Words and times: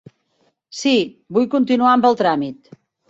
Sí, 0.77 0.93
vull 1.39 1.47
continuar 1.57 1.93
amb 1.99 2.09
el 2.11 2.19
tràmit. 2.23 2.75